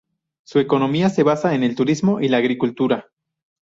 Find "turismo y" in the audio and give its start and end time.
1.75-2.27